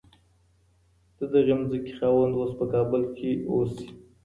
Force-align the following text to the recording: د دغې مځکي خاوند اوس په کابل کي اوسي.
د 1.17 1.19
دغې 1.33 1.53
مځکي 1.59 1.91
خاوند 1.97 2.33
اوس 2.37 2.51
په 2.59 2.65
کابل 2.73 3.01
کي 3.17 3.31
اوسي. 3.51 3.87